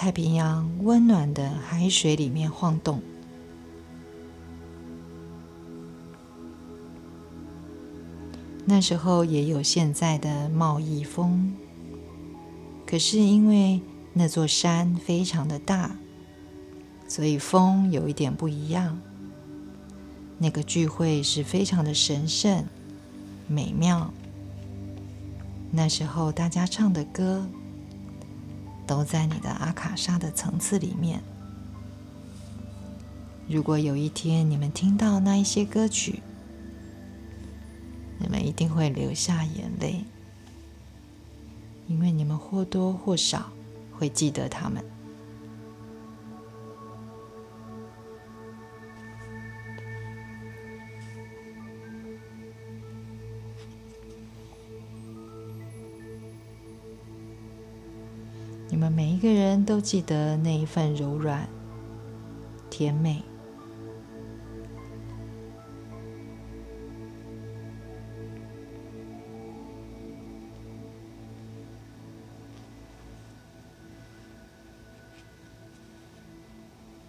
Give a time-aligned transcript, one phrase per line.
[0.00, 3.02] 太平洋温暖的海水里面晃动。
[8.64, 11.52] 那时候也有现在的贸易风，
[12.86, 13.82] 可是因为
[14.14, 15.94] 那座山非常的大，
[17.06, 18.98] 所以风有一点不一样。
[20.38, 22.64] 那个聚会是非常的神圣、
[23.46, 24.10] 美妙。
[25.70, 27.46] 那时候大家唱的歌，
[28.90, 31.22] 都在你的阿卡莎的层次里面。
[33.48, 36.20] 如果有一天你们听到那一些歌曲，
[38.18, 40.02] 你们一定会流下眼泪，
[41.86, 43.52] 因为你们或多或少
[43.92, 44.84] 会记得他们。
[58.80, 61.46] 我们每一个人都记得那一份柔软、
[62.70, 63.22] 甜美。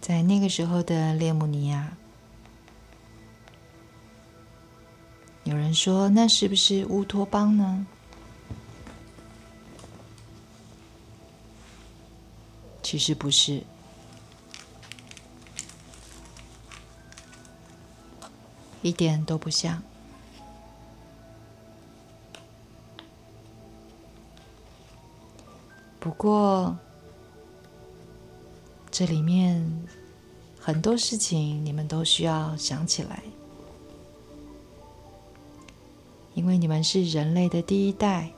[0.00, 1.96] 在那个时候的列姆尼亚，
[5.42, 7.84] 有人说那是不是乌托邦呢？
[12.88, 13.64] 其实不是，
[18.80, 19.82] 一点都不像。
[25.98, 26.76] 不过。
[28.88, 29.60] 这里面
[30.60, 33.20] 很多事情，你们都需要想起来，
[36.34, 38.32] 因为你们是人类的第一代，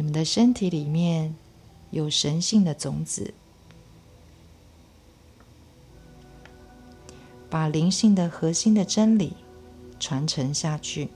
[0.00, 1.36] 你们的身体里面
[1.90, 3.34] 有神性的种子，
[7.50, 9.34] 把灵性的核心的真理
[9.98, 11.10] 传承下去。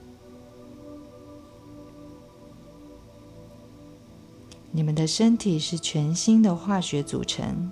[4.69, 7.71] 你们的身体是全新的化学组成，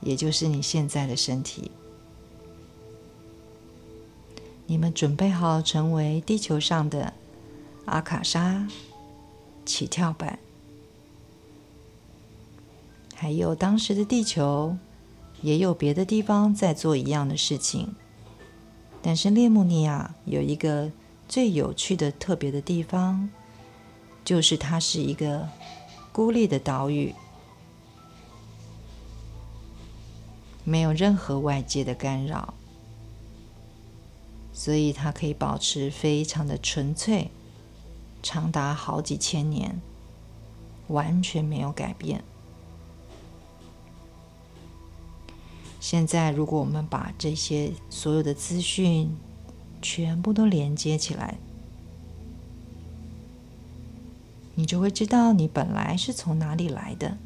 [0.00, 1.72] 也就是你现在的身体。
[4.66, 7.12] 你们准备好成为地球上的
[7.86, 8.64] 阿卡莎
[9.68, 10.38] 起跳板。
[13.14, 14.76] 还有当时的地球，
[15.42, 17.94] 也有别的地方在做一样的事情。
[19.02, 20.90] 但是列姆尼亚有一个
[21.28, 23.28] 最有趣的、特别的地方，
[24.24, 25.48] 就是它是一个。
[26.10, 27.14] 孤立的岛屿，
[30.64, 32.54] 没有任何外界的干扰，
[34.52, 37.30] 所以它可以保持非常的纯粹，
[38.30, 39.80] 长达好几千年，
[40.88, 42.22] 完全没有改变。
[45.80, 49.16] 现在，如果我们把这些所有的资讯
[49.80, 51.38] 全部都连接起来。
[54.56, 57.16] 你就会知道你本来是从哪里来的。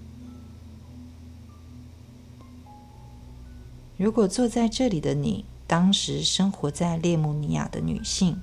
[3.97, 8.41] 如果坐在这里的你，当时生活在列姆尼亚的女性，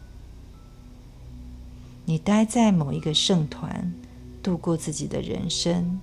[2.09, 3.93] 你待在某一个圣团，
[4.41, 6.01] 度过自己的人生，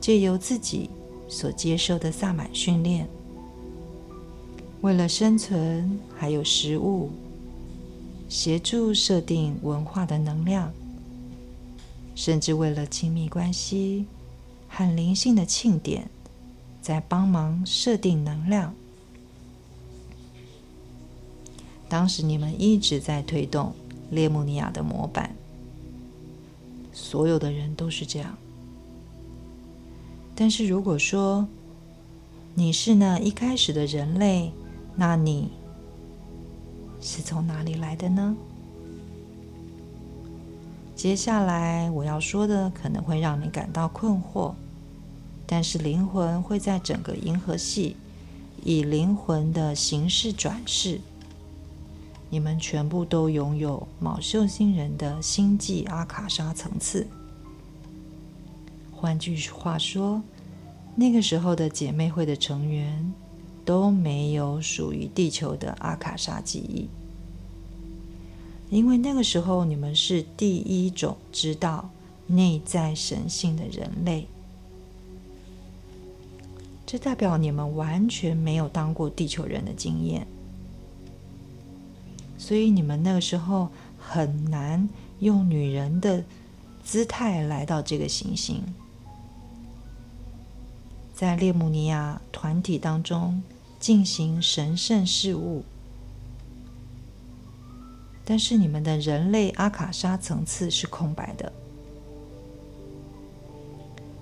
[0.00, 0.90] 借由自己
[1.28, 3.08] 所接受的萨满训练，
[4.80, 7.08] 为了生存还有食物，
[8.28, 10.72] 协助设定文化的能量。
[12.16, 14.04] 甚至为了亲密关系
[14.68, 16.10] 和灵性的庆典，
[16.82, 18.74] 在帮忙设定能量。
[21.88, 23.72] 当时你们一直在推动
[24.10, 25.34] 列姆尼亚的模板，
[26.92, 28.36] 所有的人都是这样。
[30.34, 31.46] 但是如果说
[32.54, 34.52] 你是那一开始的人类，
[34.96, 35.50] 那你
[37.00, 38.36] 是从哪里来的呢？
[40.96, 44.52] 接下来我要说的可能会让你感到困惑，
[45.46, 47.96] 但是灵魂会在整个银河系
[48.62, 51.00] 以灵魂的形式转世。
[52.30, 57.06] 你们全部都拥有卯秀星人的星际阿卡莎层次。
[58.92, 60.22] 换句话说，
[60.94, 63.12] 那个时候的姐妹会的成员
[63.64, 66.88] 都没有属于地球的阿卡莎记忆。
[68.70, 71.90] 因为那个时候你们是第一种知道
[72.28, 74.28] 内在神性的人类，
[76.86, 80.24] 这代表你们完全没有当过地球人的经验，
[82.40, 84.88] 所以你们那个时候很难
[85.18, 86.24] 用女人的
[86.82, 88.64] 姿态来到这个行星，
[91.14, 93.42] 在列姆尼亚团体当中
[93.78, 95.62] 进行神圣事务。
[98.24, 101.52] 但是你们的人类阿卡莎层次是空白的。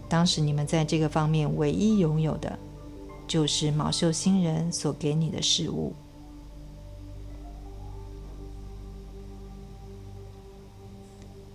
[0.09, 2.59] 当时你们在这个方面唯一拥有的，
[3.29, 5.95] 就是毛秀星人所给你的事物。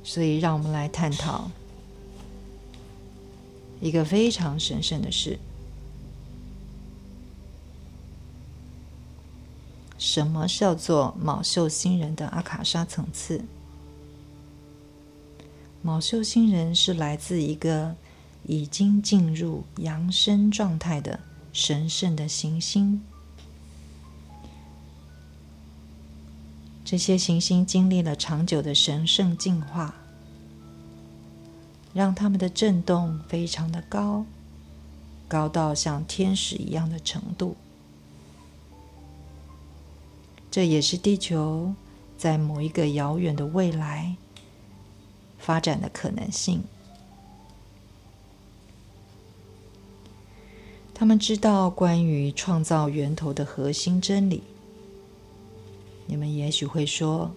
[0.03, 1.49] 所以，让我们来探讨
[3.79, 5.39] 一个非常神圣的事：
[9.97, 13.45] 什么叫做卯秀星人的阿卡莎层次？
[15.81, 17.95] 卯秀星人是来自一个
[18.45, 21.19] 已经进入扬升状态的
[21.51, 23.01] 神圣的行星。
[26.93, 29.95] 这些行星经历了长久的神圣进化，
[31.91, 34.23] 让它们的振动非常的高，
[35.27, 37.55] 高到像天使一样的程度。
[40.51, 41.73] 这也是地球
[42.15, 44.15] 在某一个遥远的未来
[45.39, 46.63] 发展的可能性。
[50.93, 54.43] 他们知道关于创造源头的核心真理。
[56.05, 57.33] 你们也许会说，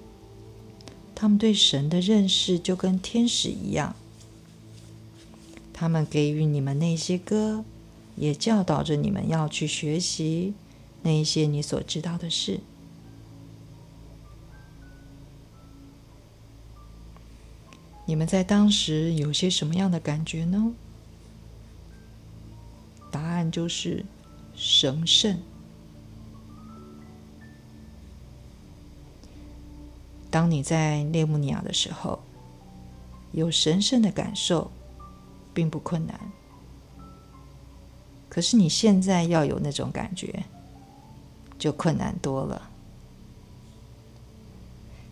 [1.15, 3.95] 他们对神的认识就跟天使一样。
[5.73, 7.65] 他们给予你们那些歌，
[8.17, 10.55] 也教导着你们要去学习
[11.03, 12.61] 那些你所知道的事。
[18.07, 20.73] 你们在当时有些什么样的感觉呢？
[23.11, 24.05] 答案就是
[24.55, 25.39] 神圣。
[30.37, 32.19] 当你在列姆尼亚的时候，
[33.33, 34.71] 有神圣的感受，
[35.55, 36.21] 并不困难。
[38.29, 40.45] 可是你现在要有那种感觉，
[41.59, 42.69] 就困难多了，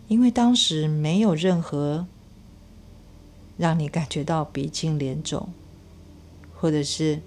[0.09, 2.06] 因为当时没有任何
[3.56, 5.49] 让你感觉到鼻青脸肿，
[6.55, 7.23] 或者是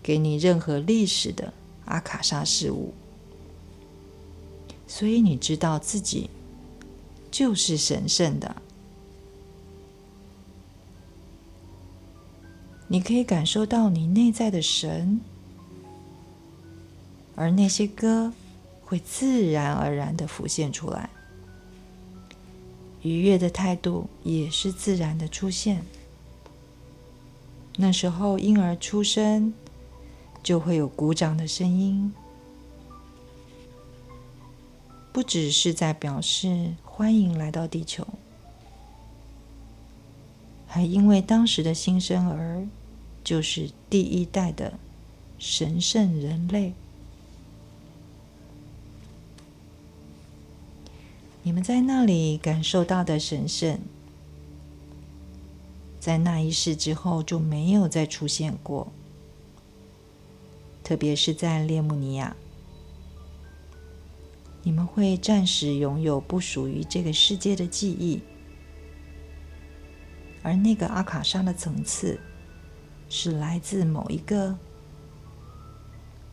[0.00, 1.52] 给你任何历史的
[1.86, 2.94] 阿卡莎事物，
[4.86, 6.30] 所以你知道自己。
[7.30, 8.56] 就是神圣的，
[12.88, 15.20] 你可以感受到你内在的神，
[17.34, 18.32] 而那些歌
[18.84, 21.10] 会自然而然的浮现出来，
[23.02, 25.84] 愉悦的态度也是自然的出现。
[27.76, 29.52] 那时候婴儿出生，
[30.42, 32.12] 就会有鼓掌的声音。
[35.12, 38.06] 不只是在表示欢迎来到地球，
[40.66, 42.66] 还因为当时的新生儿
[43.22, 44.72] 就是第一代的
[45.38, 46.72] 神圣人类。
[51.42, 53.78] 你们在那里感受到的神圣，
[56.00, 58.90] 在那一世之后就没有再出现过，
[60.82, 62.34] 特别是在列姆尼亚。
[64.66, 68.20] 你们会暂时拥有不属于这个世界的记忆，
[70.42, 72.18] 而那个阿卡莎的层次
[73.08, 74.58] 是来自某一个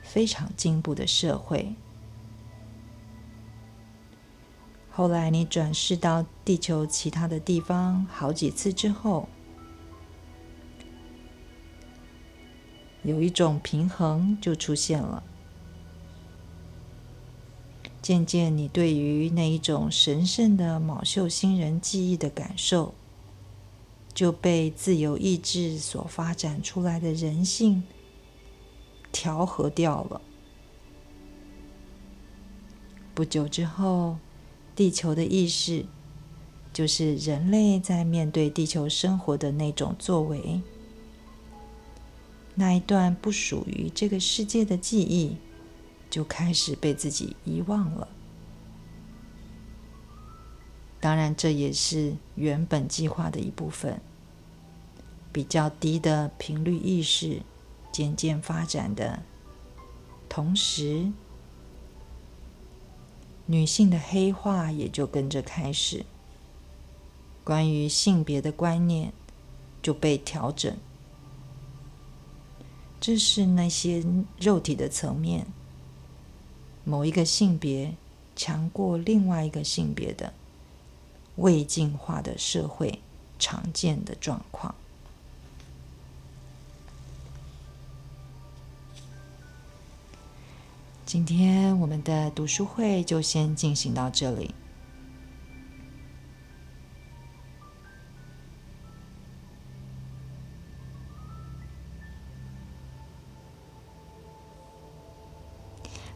[0.02, 1.76] 非常进步的社会。
[4.90, 9.30] 后来你转世到地球其他的地方好几次之后，
[13.04, 15.22] 有一种平衡就出现了。
[18.04, 22.94] 渐渐，你对于那一种神圣的卯秀星人记忆的感受，
[24.14, 27.82] 就被自由意志所发展出来的人性
[29.14, 30.22] 调和掉了。
[33.16, 34.18] 不久之后，
[34.76, 35.86] 地球的意识，
[36.74, 40.62] 就是人类在面对地球生活的那种作为，
[42.56, 45.38] 那一段不属于这个世界的记忆。
[46.14, 48.08] 就开始被自己遗忘了。
[51.00, 54.00] 当然，这也是原本计划的一部分。
[55.32, 57.42] 比较低的频率意识
[57.92, 59.24] 渐渐发展的
[60.30, 61.12] 同时，
[63.48, 66.06] 女性的黑化也就跟着开始。
[67.44, 69.12] 关于性别的观念
[69.82, 70.78] 就被调整。
[73.02, 74.06] 这是那些
[74.40, 75.48] 肉体的层面。
[76.84, 77.96] 某一个性别
[78.36, 80.34] 强过另外一个性别的
[81.38, 83.00] 未进化的社会
[83.40, 84.76] 常见的状况。
[91.06, 94.54] 今天我们的读书会就先进行到这里。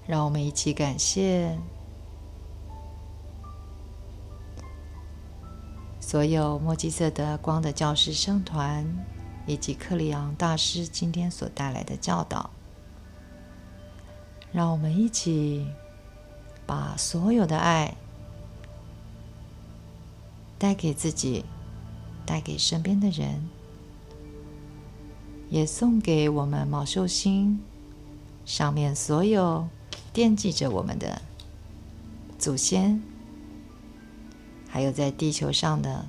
[0.07, 1.59] 让我们一起感谢
[5.99, 8.87] 所有墨基色德光的教师生团，
[9.45, 12.49] 以及克里昂大师今天所带来的教导。
[14.53, 15.67] 让我们一起
[16.65, 17.93] 把所有的爱
[20.57, 21.43] 带给自己，
[22.25, 23.49] 带给身边的人，
[25.49, 27.59] 也送给我们毛寿星
[28.45, 29.67] 上面所有。
[30.17, 31.21] 惦记着我们的
[32.39, 32.99] 祖先，
[34.67, 36.07] 还有在地球上的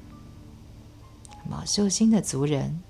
[1.46, 2.80] 毛寿星的族人，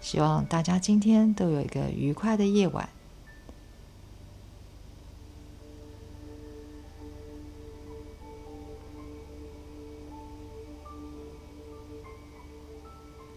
[0.00, 2.88] 希望大家今天都有一个愉快的夜晚。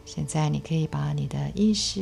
[0.06, 1.90] 现在，你可以把你的意识。